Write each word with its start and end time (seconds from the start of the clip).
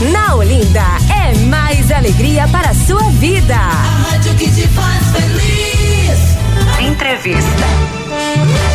Na 0.00 0.36
Olinda 0.36 0.84
é 1.12 1.36
mais 1.46 1.90
alegria 1.90 2.46
para 2.48 2.70
a 2.70 2.74
sua 2.74 3.10
vida. 3.10 3.56
A 3.56 4.12
rádio 4.12 4.32
que 4.36 4.48
te 4.48 4.68
faz 4.68 5.08
feliz. 5.10 6.88
Entrevista. 6.88 8.67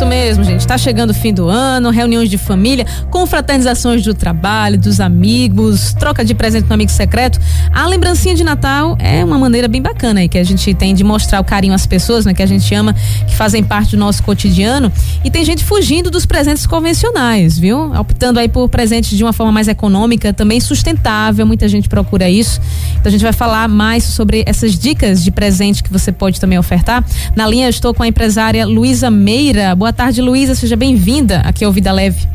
Isso 0.00 0.06
mesmo, 0.06 0.44
gente. 0.44 0.66
Tá 0.66 0.78
chegando 0.78 1.10
o 1.10 1.14
fim 1.14 1.34
do 1.34 1.46
ano, 1.50 1.90
reuniões 1.90 2.30
de 2.30 2.38
família, 2.38 2.86
confraternizações 3.10 4.02
do 4.02 4.14
trabalho, 4.14 4.78
dos 4.78 4.98
amigos, 4.98 5.92
troca 5.92 6.24
de 6.24 6.34
presente 6.34 6.66
no 6.68 6.72
amigo 6.72 6.90
secreto. 6.90 7.38
A 7.70 7.86
lembrancinha 7.86 8.34
de 8.34 8.42
Natal 8.42 8.96
é 8.98 9.22
uma 9.22 9.38
maneira 9.38 9.68
bem 9.68 9.82
bacana 9.82 10.20
aí 10.20 10.28
que 10.28 10.38
a 10.38 10.44
gente 10.44 10.72
tem 10.72 10.94
de 10.94 11.04
mostrar 11.04 11.38
o 11.38 11.44
carinho 11.44 11.74
às 11.74 11.84
pessoas, 11.84 12.24
né, 12.24 12.32
que 12.32 12.42
a 12.42 12.46
gente 12.46 12.74
ama, 12.74 12.94
que 13.26 13.34
fazem 13.34 13.62
parte 13.62 13.90
do 13.90 13.98
nosso 13.98 14.22
cotidiano. 14.22 14.90
E 15.22 15.30
tem 15.30 15.44
gente 15.44 15.62
fugindo 15.62 16.10
dos 16.10 16.24
presentes 16.24 16.66
convencionais, 16.66 17.58
viu? 17.58 17.92
Optando 17.92 18.38
aí 18.38 18.48
por 18.48 18.70
presentes 18.70 19.18
de 19.18 19.22
uma 19.22 19.34
forma 19.34 19.52
mais 19.52 19.68
econômica, 19.68 20.32
também 20.32 20.60
sustentável. 20.60 21.44
Muita 21.44 21.68
gente 21.68 21.90
procura 21.90 22.30
isso. 22.30 22.58
Então 22.92 23.10
a 23.10 23.10
gente 23.10 23.22
vai 23.22 23.34
falar 23.34 23.68
mais 23.68 24.04
sobre 24.04 24.44
essas 24.46 24.78
dicas 24.78 25.22
de 25.22 25.30
presente 25.30 25.82
que 25.82 25.92
você 25.92 26.10
pode 26.10 26.40
também 26.40 26.58
ofertar. 26.58 27.04
Na 27.36 27.46
linha 27.46 27.66
eu 27.66 27.70
estou 27.70 27.92
com 27.92 28.02
a 28.02 28.08
empresária 28.08 28.64
Luísa 28.64 29.10
Meira. 29.10 29.74
Boa 29.74 29.89
tarde, 29.92 30.20
Luísa. 30.20 30.54
Seja 30.54 30.76
bem-vinda 30.76 31.40
aqui 31.40 31.64
ao 31.64 31.72
Vida 31.72 31.92
Leve. 31.92 32.26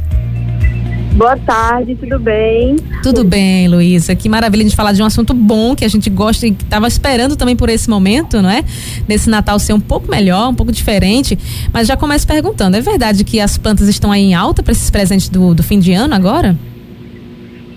Boa 1.15 1.37
tarde, 1.37 1.95
tudo 1.95 2.19
bem? 2.19 2.75
Tudo 3.01 3.23
bem, 3.23 3.69
Luísa. 3.69 4.13
Que 4.13 4.27
maravilha 4.27 4.65
de 4.65 4.75
falar 4.75 4.91
de 4.91 5.01
um 5.01 5.05
assunto 5.05 5.33
bom 5.33 5.73
que 5.73 5.85
a 5.85 5.87
gente 5.87 6.09
gosta 6.09 6.45
e 6.45 6.51
que 6.51 6.63
estava 6.63 6.89
esperando 6.89 7.37
também 7.37 7.55
por 7.55 7.69
esse 7.69 7.89
momento, 7.89 8.41
não 8.41 8.49
é? 8.49 8.61
Desse 9.07 9.29
Natal 9.29 9.57
ser 9.57 9.71
um 9.71 9.79
pouco 9.79 10.11
melhor, 10.11 10.49
um 10.49 10.53
pouco 10.53 10.73
diferente. 10.73 11.37
Mas 11.71 11.87
já 11.87 11.95
começo 11.95 12.27
perguntando: 12.27 12.75
é 12.75 12.81
verdade 12.81 13.23
que 13.23 13.39
as 13.39 13.57
plantas 13.57 13.87
estão 13.87 14.11
aí 14.11 14.23
em 14.23 14.33
alta 14.33 14.61
para 14.61 14.73
esses 14.73 14.89
presentes 14.89 15.29
do, 15.29 15.53
do 15.55 15.63
fim 15.63 15.79
de 15.79 15.93
ano 15.93 16.13
agora? 16.13 16.57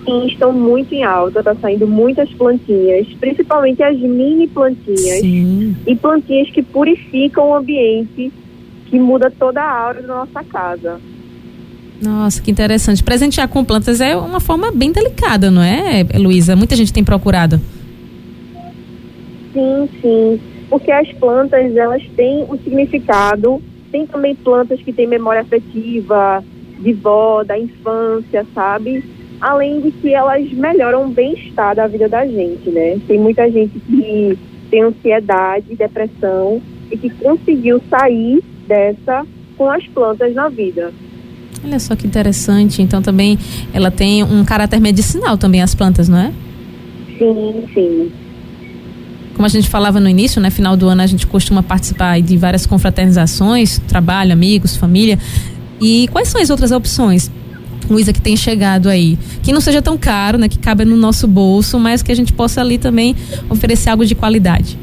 Sim, 0.05 0.27
estão 0.27 0.53
muito 0.53 0.93
em 0.93 1.05
alta, 1.05 1.41
tá 1.41 1.55
saindo 1.61 1.87
muitas 1.87 2.29
plantinhas, 2.31 3.07
principalmente 3.21 3.81
as 3.85 3.97
mini 4.01 4.49
plantinhas. 4.49 5.21
Sim. 5.21 5.77
E 5.87 5.95
plantinhas 5.95 6.51
que 6.51 6.63
purificam 6.63 7.51
o 7.51 7.55
ambiente, 7.55 8.33
que 8.91 8.99
muda 8.99 9.31
toda 9.31 9.63
a 9.63 9.71
aura 9.71 10.03
da 10.03 10.09
nossa 10.09 10.43
casa. 10.45 11.01
Nossa, 12.01 12.41
que 12.41 12.51
interessante. 12.51 13.03
Presentear 13.03 13.49
com 13.49 13.65
plantas 13.65 14.01
é 14.01 14.17
uma 14.17 14.41
forma 14.41 14.71
bem 14.71 14.93
delicada, 14.93 15.51
não 15.51 15.63
é, 15.63 16.07
Luísa? 16.15 16.55
Muita 16.55 16.77
gente 16.77 16.93
tem 16.93 17.03
procurado. 17.03 17.61
Sim, 19.53 19.89
sim. 20.01 20.41
Porque 20.71 20.93
as 20.93 21.11
plantas, 21.15 21.75
elas 21.77 22.03
têm 22.17 22.45
um 22.45 22.57
significado. 22.59 23.61
Tem 23.91 24.07
também 24.07 24.35
plantas 24.35 24.81
que 24.81 24.93
têm 24.93 25.07
memória 25.07 25.41
afetiva, 25.41 26.45
de 26.79 26.93
vó, 26.93 27.43
da 27.43 27.59
infância, 27.59 28.47
sabe? 28.55 29.03
Além 29.41 29.81
de 29.81 29.91
que 29.91 30.13
elas 30.13 30.51
melhoram 30.53 31.07
o 31.07 31.09
bem-estar 31.09 31.75
da 31.75 31.87
vida 31.87 32.09
da 32.09 32.27
gente, 32.27 32.71
né? 32.71 32.99
Tem 33.09 33.19
muita 33.19 33.51
gente 33.51 33.79
que 33.81 34.39
tem 34.71 34.83
ansiedade, 34.83 35.75
depressão 35.75 36.61
e 36.91 36.97
que 36.97 37.11
conseguiu 37.11 37.81
sair 37.89 38.43
dessa 38.69 39.27
com 39.57 39.69
as 39.69 39.85
plantas 39.89 40.33
na 40.35 40.49
vida. 40.49 40.93
Olha 41.65 41.79
só 41.81 41.97
que 41.97 42.07
interessante. 42.07 42.81
Então 42.81 43.03
também 43.03 43.39
ela 43.73 43.91
tem 43.91 44.23
um 44.23 44.45
caráter 44.45 44.81
medicinal 44.81 45.37
também 45.37 45.63
as 45.63 45.75
plantas, 45.75 46.09
não 46.09 46.19
é? 46.19 46.33
Sim, 47.19 47.65
sim. 47.75 48.13
Como 49.35 49.47
a 49.47 49.49
gente 49.49 49.69
falava 49.69 50.01
no 50.01 50.09
início, 50.09 50.41
né? 50.41 50.51
Final 50.51 50.77
do 50.77 50.89
ano 50.89 51.03
a 51.03 51.07
gente 51.07 51.27
costuma 51.27 51.63
participar 51.63 52.21
de 52.21 52.37
várias 52.37 52.67
confraternizações, 52.67 53.79
trabalho, 53.81 54.33
amigos, 54.33 54.77
família. 54.77 55.19
E 55.81 56.09
quais 56.09 56.29
são 56.29 56.41
as 56.41 56.51
outras 56.51 56.73
opções, 56.73 57.31
Luísa, 57.89 58.13
que 58.13 58.21
tem 58.21 58.37
chegado 58.37 58.89
aí? 58.89 59.17
Que 59.43 59.53
não 59.53 59.61
seja 59.61 59.81
tão 59.81 59.97
caro, 59.97 60.39
né? 60.39 60.49
Que 60.49 60.59
cabe 60.59 60.85
no 60.85 60.97
nosso 60.97 61.27
bolso, 61.27 61.79
mas 61.79 62.03
que 62.03 62.11
a 62.11 62.15
gente 62.15 62.33
possa 62.33 62.61
ali 62.61 62.79
também 62.79 63.15
oferecer 63.49 63.91
algo 63.91 64.05
de 64.05 64.15
qualidade. 64.15 64.77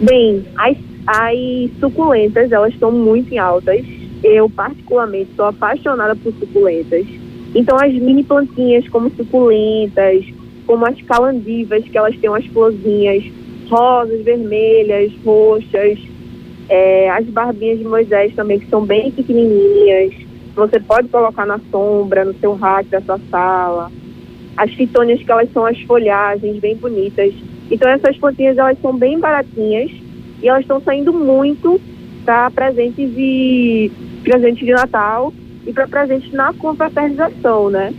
Bem, 0.00 0.44
as, 0.56 0.76
as 1.06 1.70
suculentas, 1.80 2.52
elas 2.52 2.72
estão 2.72 2.92
muito 2.92 3.32
em 3.32 3.38
altas. 3.38 3.84
Eu, 4.22 4.48
particularmente, 4.48 5.30
sou 5.34 5.46
apaixonada 5.46 6.14
por 6.14 6.32
suculentas. 6.34 7.06
Então, 7.54 7.76
as 7.76 7.92
mini 7.92 8.22
plantinhas, 8.22 8.88
como 8.88 9.10
suculentas, 9.10 10.24
como 10.66 10.86
as 10.86 11.00
calandivas, 11.02 11.84
que 11.84 11.98
elas 11.98 12.16
têm 12.16 12.30
umas 12.30 12.46
florzinhas 12.46 13.24
rosas, 13.68 14.22
vermelhas, 14.22 15.12
roxas. 15.24 15.98
É, 16.68 17.10
as 17.10 17.26
barbinhas 17.26 17.78
de 17.78 17.84
Moisés 17.84 18.34
também, 18.34 18.60
que 18.60 18.68
são 18.68 18.84
bem 18.84 19.10
pequenininhas. 19.10 20.14
Você 20.54 20.78
pode 20.78 21.08
colocar 21.08 21.46
na 21.46 21.58
sombra, 21.70 22.24
no 22.24 22.34
seu 22.34 22.54
rack 22.54 22.88
da 22.90 23.00
sua 23.00 23.18
sala. 23.30 23.90
As 24.56 24.70
fitônias, 24.72 25.22
que 25.22 25.32
elas 25.32 25.50
são 25.52 25.66
as 25.66 25.80
folhagens 25.82 26.58
bem 26.58 26.76
bonitas. 26.76 27.34
Então, 27.70 27.90
essas 27.90 28.16
plantinhas, 28.18 28.58
elas 28.58 28.78
são 28.80 28.96
bem 28.96 29.18
baratinhas 29.18 29.90
e 30.42 30.48
elas 30.48 30.62
estão 30.62 30.80
saindo 30.80 31.12
muito 31.12 31.80
para 32.24 32.50
presentes 32.50 33.14
de 33.14 33.90
presentes 34.22 34.64
de 34.64 34.72
Natal 34.72 35.32
e 35.66 35.72
para 35.72 35.86
presentes 35.86 36.32
na 36.32 36.52
confraternização, 36.52 37.70
né? 37.70 37.92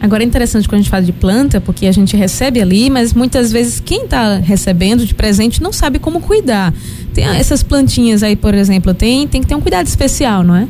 Agora 0.00 0.22
é 0.22 0.26
interessante 0.26 0.66
quando 0.66 0.76
a 0.76 0.82
gente 0.82 0.90
fala 0.90 1.02
de 1.02 1.12
planta, 1.12 1.60
porque 1.60 1.86
a 1.86 1.92
gente 1.92 2.16
recebe 2.16 2.60
ali, 2.60 2.88
mas 2.88 3.12
muitas 3.12 3.52
vezes 3.52 3.80
quem 3.80 4.04
está 4.04 4.36
recebendo 4.36 5.04
de 5.04 5.14
presente 5.14 5.62
não 5.62 5.72
sabe 5.72 5.98
como 5.98 6.22
cuidar. 6.22 6.72
Tem 7.12 7.24
essas 7.26 7.62
plantinhas 7.62 8.22
aí, 8.22 8.34
por 8.34 8.54
exemplo, 8.54 8.94
tem, 8.94 9.28
tem 9.28 9.42
que 9.42 9.46
ter 9.46 9.54
um 9.54 9.60
cuidado 9.60 9.86
especial, 9.86 10.42
não 10.42 10.56
é? 10.56 10.66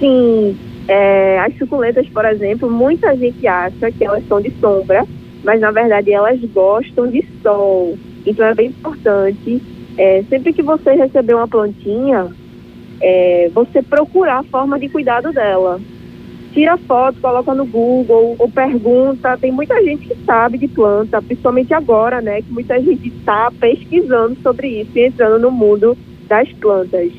Sim, 0.00 0.56
é, 0.88 1.38
as 1.38 1.56
suculentas, 1.56 2.08
por 2.08 2.24
exemplo, 2.24 2.68
muita 2.68 3.16
gente 3.16 3.46
acha 3.46 3.92
que 3.92 4.04
elas 4.04 4.26
são 4.26 4.40
de 4.40 4.52
sombra, 4.60 5.04
mas 5.44 5.60
na 5.60 5.70
verdade 5.70 6.12
elas 6.12 6.40
gostam 6.52 7.06
de 7.06 7.24
sol. 7.42 7.96
Então 8.26 8.44
é 8.44 8.54
bem 8.54 8.68
importante, 8.68 9.62
é, 9.98 10.22
sempre 10.28 10.52
que 10.52 10.62
você 10.62 10.92
receber 10.92 11.34
uma 11.34 11.48
plantinha, 11.48 12.28
é, 13.00 13.50
você 13.54 13.82
procurar 13.82 14.40
a 14.40 14.44
forma 14.44 14.78
de 14.78 14.88
cuidado 14.88 15.32
dela. 15.32 15.80
Tira 16.52 16.78
foto, 16.78 17.20
coloca 17.20 17.54
no 17.54 17.66
Google 17.66 18.34
ou 18.38 18.48
pergunta. 18.48 19.36
Tem 19.36 19.52
muita 19.52 19.82
gente 19.84 20.06
que 20.08 20.16
sabe 20.24 20.56
de 20.56 20.68
planta, 20.68 21.20
principalmente 21.20 21.74
agora, 21.74 22.22
né? 22.22 22.40
Que 22.40 22.50
muita 22.50 22.80
gente 22.80 23.08
está 23.08 23.50
pesquisando 23.60 24.36
sobre 24.42 24.80
isso 24.80 24.90
e 24.94 25.06
entrando 25.06 25.38
no 25.38 25.50
mundo 25.50 25.96
das 26.26 26.50
plantas. 26.54 27.12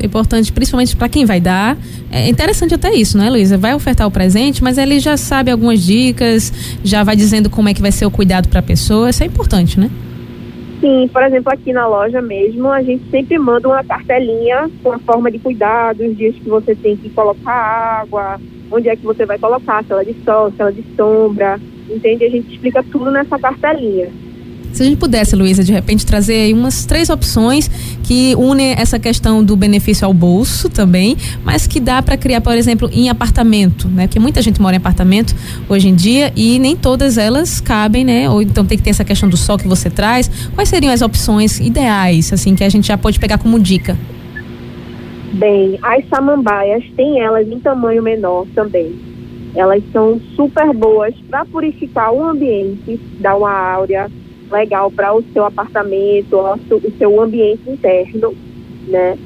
É 0.00 0.06
importante, 0.06 0.52
principalmente 0.52 0.96
para 0.96 1.08
quem 1.08 1.24
vai 1.24 1.40
dar. 1.40 1.78
É 2.10 2.28
interessante 2.28 2.74
até 2.74 2.92
isso, 2.92 3.16
né, 3.16 3.30
Luísa? 3.30 3.56
Vai 3.56 3.74
ofertar 3.74 4.08
o 4.08 4.10
presente, 4.10 4.62
mas 4.62 4.76
ele 4.76 4.98
já 4.98 5.16
sabe 5.16 5.52
algumas 5.52 5.80
dicas, 5.80 6.52
já 6.82 7.04
vai 7.04 7.14
dizendo 7.14 7.48
como 7.48 7.68
é 7.68 7.74
que 7.74 7.80
vai 7.80 7.92
ser 7.92 8.06
o 8.06 8.10
cuidado 8.10 8.48
para 8.48 8.58
a 8.58 8.62
pessoa. 8.62 9.08
Isso 9.08 9.22
é 9.22 9.26
importante, 9.26 9.78
né? 9.78 9.88
Sim, 10.84 11.08
por 11.08 11.22
exemplo, 11.22 11.50
aqui 11.50 11.72
na 11.72 11.86
loja 11.86 12.20
mesmo, 12.20 12.70
a 12.70 12.82
gente 12.82 13.08
sempre 13.10 13.38
manda 13.38 13.66
uma 13.66 13.82
cartelinha 13.82 14.70
com 14.82 14.92
a 14.92 14.98
forma 14.98 15.30
de 15.30 15.38
cuidado, 15.38 16.04
os 16.04 16.14
dias 16.14 16.34
que 16.34 16.46
você 16.46 16.74
tem 16.74 16.94
que 16.94 17.08
colocar 17.08 18.02
água, 18.02 18.38
onde 18.70 18.90
é 18.90 18.94
que 18.94 19.02
você 19.02 19.24
vai 19.24 19.38
colocar, 19.38 19.82
se 19.82 19.90
ela 19.90 20.02
é 20.02 20.04
de 20.04 20.14
sol, 20.22 20.52
se 20.52 20.60
ela 20.60 20.68
é 20.68 20.74
de 20.74 20.84
sombra, 20.94 21.58
entende? 21.88 22.26
A 22.26 22.28
gente 22.28 22.52
explica 22.52 22.84
tudo 22.92 23.10
nessa 23.10 23.38
cartelinha. 23.38 24.10
Se 24.74 24.82
a 24.82 24.86
gente 24.86 24.98
pudesse, 24.98 25.36
Luísa, 25.36 25.62
de 25.62 25.72
repente 25.72 26.04
trazer 26.04 26.34
aí 26.34 26.52
umas 26.52 26.84
três 26.84 27.08
opções 27.08 27.70
que 28.02 28.34
unem 28.34 28.72
essa 28.72 28.98
questão 28.98 29.42
do 29.44 29.54
benefício 29.54 30.04
ao 30.04 30.12
bolso 30.12 30.68
também, 30.68 31.16
mas 31.44 31.64
que 31.64 31.78
dá 31.78 32.02
para 32.02 32.16
criar, 32.16 32.40
por 32.40 32.56
exemplo, 32.56 32.90
em 32.92 33.08
apartamento, 33.08 33.86
né? 33.86 34.08
Porque 34.08 34.18
muita 34.18 34.42
gente 34.42 34.60
mora 34.60 34.74
em 34.74 34.78
apartamento 34.78 35.32
hoje 35.68 35.88
em 35.88 35.94
dia 35.94 36.32
e 36.34 36.58
nem 36.58 36.74
todas 36.74 37.16
elas 37.16 37.60
cabem, 37.60 38.04
né? 38.04 38.28
Ou 38.28 38.42
então 38.42 38.66
tem 38.66 38.76
que 38.76 38.82
ter 38.82 38.90
essa 38.90 39.04
questão 39.04 39.28
do 39.28 39.36
sol 39.36 39.56
que 39.56 39.68
você 39.68 39.88
traz. 39.88 40.28
Quais 40.56 40.68
seriam 40.68 40.92
as 40.92 41.02
opções 41.02 41.60
ideais, 41.60 42.32
assim, 42.32 42.56
que 42.56 42.64
a 42.64 42.68
gente 42.68 42.88
já 42.88 42.98
pode 42.98 43.20
pegar 43.20 43.38
como 43.38 43.60
dica? 43.60 43.96
Bem, 45.34 45.78
as 45.84 46.04
samambaias 46.08 46.82
tem 46.96 47.20
elas 47.20 47.46
em 47.46 47.60
tamanho 47.60 48.02
menor 48.02 48.44
também. 48.56 48.92
Elas 49.54 49.84
são 49.92 50.20
super 50.34 50.74
boas 50.74 51.14
para 51.30 51.44
purificar 51.44 52.12
o 52.12 52.24
ambiente, 52.24 52.98
dar 53.20 53.36
uma 53.36 53.52
áurea 53.52 54.10
legal 54.50 54.90
para 54.90 55.14
o 55.14 55.22
seu 55.32 55.44
apartamento, 55.44 56.36
o 56.36 56.92
seu 56.98 57.20
ambiente 57.20 57.68
interno, 57.68 58.34
né? 58.88 59.16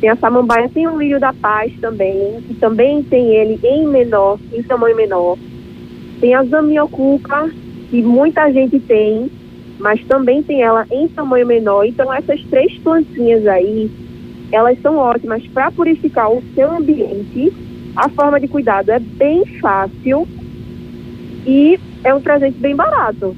Tem 0.00 0.08
a 0.08 0.16
samambaia, 0.16 0.68
tem 0.68 0.86
o 0.86 0.96
lírio 0.96 1.18
da 1.18 1.32
paz 1.32 1.72
também, 1.80 2.40
que 2.46 2.54
também 2.54 3.02
tem 3.02 3.34
ele 3.34 3.58
em 3.64 3.86
menor, 3.86 4.38
em 4.52 4.62
tamanho 4.62 4.96
menor. 4.96 5.36
Tem 6.20 6.34
a 6.34 6.44
zamioculca, 6.44 7.50
que 7.90 8.02
muita 8.02 8.52
gente 8.52 8.78
tem, 8.80 9.28
mas 9.78 10.02
também 10.04 10.42
tem 10.42 10.62
ela 10.62 10.86
em 10.90 11.08
tamanho 11.08 11.46
menor. 11.46 11.84
Então 11.84 12.12
essas 12.12 12.40
três 12.44 12.78
plantinhas 12.78 13.46
aí, 13.46 13.90
elas 14.52 14.80
são 14.80 14.96
ótimas 14.96 15.44
para 15.48 15.70
purificar 15.72 16.30
o 16.30 16.42
seu 16.54 16.70
ambiente. 16.70 17.52
A 17.96 18.08
forma 18.08 18.38
de 18.38 18.46
cuidado 18.46 18.90
é 18.90 19.00
bem 19.00 19.44
fácil 19.60 20.28
e 21.44 21.78
é 22.04 22.14
um 22.14 22.20
presente 22.20 22.58
bem 22.58 22.76
barato. 22.76 23.34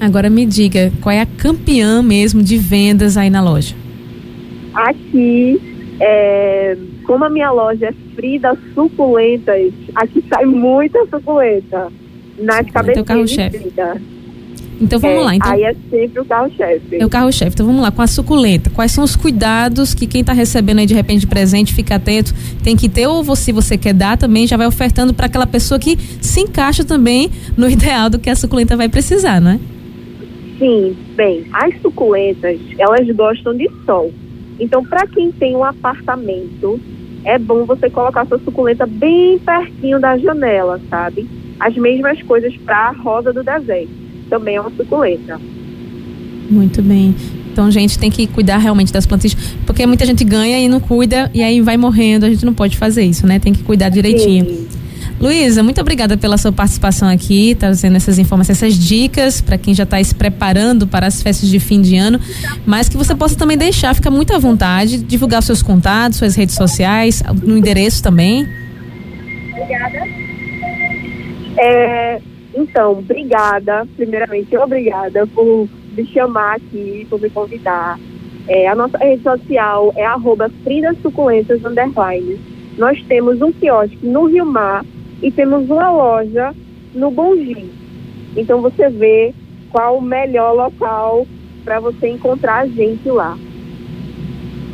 Agora 0.00 0.28
me 0.28 0.44
diga, 0.46 0.92
qual 1.00 1.12
é 1.14 1.20
a 1.20 1.26
campeã 1.26 2.02
mesmo 2.02 2.42
de 2.42 2.56
vendas 2.58 3.16
aí 3.16 3.30
na 3.30 3.42
loja? 3.42 3.74
Aqui 4.74 5.60
É, 5.98 6.76
como 7.06 7.24
a 7.24 7.30
minha 7.30 7.50
loja 7.50 7.86
é 7.86 7.94
Frida 8.14 8.54
Suculentas, 8.74 9.72
aqui 9.94 10.22
sai 10.28 10.44
muita 10.44 10.98
suculenta 11.06 11.90
nas 12.38 12.66
Suculenta 12.66 12.98
é 12.98 13.00
o 13.00 13.04
cabecinhas 13.04 13.06
carro-chefe. 13.06 13.56
de 13.56 13.62
Frida. 13.64 14.02
Então 14.78 14.98
vamos 14.98 15.16
É, 15.16 15.24
lá. 15.24 15.34
Então, 15.36 15.50
Aí 15.52 15.62
é 15.62 15.74
sempre 15.88 16.20
o 16.20 16.24
carro-chefe. 16.26 16.96
É 17.00 17.06
o 17.06 17.08
carro-chefe. 17.08 17.52
Então 17.54 17.64
vamos 17.64 17.80
lá, 17.80 17.90
com 17.90 18.02
a 18.02 18.06
suculenta. 18.06 18.68
Quais 18.68 18.92
são 18.92 19.02
os 19.02 19.16
cuidados 19.16 19.94
que 19.94 20.06
quem 20.06 20.20
está 20.20 20.34
recebendo 20.34 20.80
aí 20.80 20.86
de 20.86 20.92
repente 20.92 21.20
de 21.20 21.26
presente, 21.26 21.72
fica 21.72 21.94
atento, 21.94 22.34
tem 22.62 22.76
que 22.76 22.90
ter, 22.90 23.06
ou 23.06 23.24
você, 23.24 23.50
você 23.50 23.78
quer 23.78 23.94
dar 23.94 24.18
também, 24.18 24.46
já 24.46 24.58
vai 24.58 24.66
ofertando 24.66 25.14
para 25.14 25.24
aquela 25.24 25.46
pessoa 25.46 25.78
que 25.80 25.96
se 26.20 26.40
encaixa 26.42 26.84
também 26.84 27.30
no 27.56 27.68
ideal 27.70 28.10
do 28.10 28.18
que 28.18 28.28
a 28.28 28.36
suculenta 28.36 28.76
vai 28.76 28.90
precisar, 28.90 29.40
não 29.40 29.52
é? 29.52 29.58
Sim, 30.58 30.96
bem, 31.14 31.44
as 31.52 31.80
suculentas, 31.82 32.58
elas 32.78 33.06
gostam 33.14 33.54
de 33.54 33.68
sol. 33.84 34.12
Então, 34.58 34.84
para 34.84 35.06
quem 35.06 35.30
tem 35.30 35.54
um 35.54 35.64
apartamento, 35.64 36.80
é 37.24 37.38
bom 37.38 37.64
você 37.64 37.90
colocar 37.90 38.26
sua 38.26 38.38
suculenta 38.38 38.86
bem 38.86 39.38
pertinho 39.38 40.00
da 40.00 40.16
janela, 40.16 40.80
sabe? 40.88 41.26
As 41.60 41.74
mesmas 41.76 42.22
coisas 42.22 42.56
para 42.58 42.88
a 42.88 42.92
rosa 42.92 43.32
do 43.32 43.42
deserto. 43.42 43.90
Também 44.30 44.56
é 44.56 44.60
uma 44.60 44.70
suculenta. 44.70 45.38
Muito 46.48 46.80
bem. 46.82 47.14
Então, 47.52 47.70
gente, 47.70 47.98
tem 47.98 48.10
que 48.10 48.26
cuidar 48.26 48.58
realmente 48.58 48.92
das 48.92 49.06
plantinhas, 49.06 49.34
porque 49.66 49.86
muita 49.86 50.04
gente 50.04 50.22
ganha 50.24 50.58
e 50.58 50.68
não 50.68 50.78
cuida 50.78 51.30
e 51.34 51.42
aí 51.42 51.60
vai 51.60 51.76
morrendo. 51.76 52.26
A 52.26 52.30
gente 52.30 52.44
não 52.44 52.54
pode 52.54 52.76
fazer 52.76 53.02
isso, 53.02 53.26
né? 53.26 53.38
Tem 53.38 53.52
que 53.52 53.62
cuidar 53.62 53.88
direitinho. 53.88 54.44
Sim. 54.44 54.65
Luísa, 55.20 55.62
muito 55.62 55.80
obrigada 55.80 56.16
pela 56.16 56.36
sua 56.36 56.52
participação 56.52 57.08
aqui, 57.08 57.54
trazendo 57.54 57.96
essas 57.96 58.18
informações, 58.18 58.62
essas 58.62 58.74
dicas 58.74 59.40
para 59.40 59.56
quem 59.56 59.74
já 59.74 59.84
está 59.84 60.02
se 60.02 60.14
preparando 60.14 60.86
para 60.86 61.06
as 61.06 61.22
festas 61.22 61.48
de 61.48 61.58
fim 61.58 61.80
de 61.80 61.96
ano, 61.96 62.20
mas 62.66 62.88
que 62.88 62.96
você 62.96 63.14
possa 63.14 63.36
também 63.36 63.56
deixar, 63.56 63.94
fica 63.94 64.10
muito 64.10 64.34
à 64.34 64.38
vontade, 64.38 64.98
divulgar 64.98 65.42
seus 65.42 65.62
contatos, 65.62 66.18
suas 66.18 66.34
redes 66.34 66.54
sociais, 66.54 67.22
no 67.42 67.56
endereço 67.56 68.02
também. 68.02 68.46
É, 71.58 72.20
então, 72.54 72.92
obrigada, 72.92 73.86
primeiramente, 73.96 74.56
obrigada 74.56 75.26
por 75.26 75.68
me 75.96 76.06
chamar 76.06 76.56
aqui, 76.56 77.06
por 77.08 77.20
me 77.20 77.30
convidar. 77.30 77.98
É, 78.48 78.68
a 78.68 78.74
nossa 78.74 78.98
rede 78.98 79.22
social 79.22 79.92
é 79.96 80.04
arroba 80.04 80.50
Frida 80.62 80.94
Suculentas 81.02 81.64
Underline. 81.64 82.38
Nós 82.76 83.02
temos 83.04 83.40
um 83.40 83.52
quiosque 83.52 83.98
no 84.02 84.26
Rio 84.26 84.46
Mar 84.46 84.84
e 85.22 85.30
temos 85.30 85.68
uma 85.68 85.90
loja 85.90 86.54
no 86.94 87.10
Bongi. 87.10 87.70
Então 88.36 88.60
você 88.60 88.88
vê 88.88 89.34
qual 89.70 89.98
o 89.98 90.02
melhor 90.02 90.52
local 90.52 91.26
para 91.64 91.80
você 91.80 92.08
encontrar 92.08 92.60
a 92.60 92.66
gente 92.66 93.08
lá. 93.08 93.36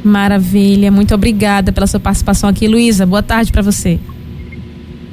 Maravilha, 0.05 0.91
muito 0.91 1.15
obrigada 1.15 1.73
pela 1.73 1.87
sua 1.87 2.01
participação 2.01 2.51
aqui, 2.51 2.67
Luísa. 2.67 3.07
Boa 3.07 3.23
tarde 3.23 3.53
para 3.53 3.63
você. 3.63 4.01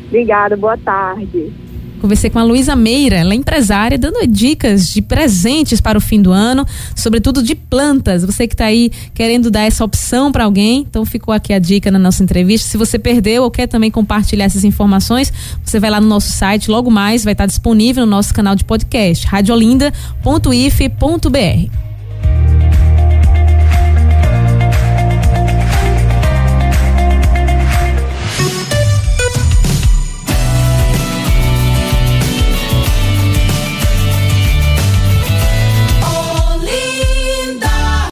Obrigada, 0.08 0.58
boa 0.58 0.78
tarde. 0.78 1.54
Conversei 2.00 2.30
com 2.30 2.40
a 2.40 2.44
Luísa 2.44 2.76
Meira, 2.76 3.18
ela 3.18 3.34
é 3.34 3.36
empresária, 3.36 3.98
dando 3.98 4.26
dicas 4.26 4.90
de 4.90 5.02
presentes 5.02 5.82
para 5.82 5.98
o 5.98 6.02
fim 6.02 6.22
do 6.22 6.32
ano, 6.32 6.66
sobretudo 6.96 7.44
de 7.44 7.56
plantas. 7.56 8.24
Você 8.24 8.48
que 8.48 8.54
está 8.54 8.66
aí 8.66 8.90
querendo 9.14 9.52
dar 9.52 9.64
essa 9.64 9.84
opção 9.84 10.32
para 10.32 10.46
alguém, 10.46 10.86
então 10.90 11.06
ficou 11.06 11.34
aqui 11.34 11.54
a 11.54 11.60
dica 11.60 11.92
na 11.92 12.00
nossa 12.00 12.24
entrevista. 12.24 12.70
Se 12.70 12.78
você 12.78 12.98
perdeu 12.98 13.44
ou 13.44 13.52
quer 13.52 13.68
também 13.68 13.92
compartilhar 13.92 14.46
essas 14.46 14.64
informações, 14.64 15.32
você 15.64 15.80
vai 15.80 15.90
lá 15.90 16.00
no 16.00 16.08
nosso 16.08 16.32
site, 16.32 16.72
logo 16.72 16.90
mais 16.90 17.24
vai 17.24 17.34
estar 17.34 17.46
disponível 17.46 18.06
no 18.06 18.12
nosso 18.12 18.34
canal 18.34 18.56
de 18.56 18.64
podcast, 18.64 19.28
radiolinda.if.br. 19.28 21.89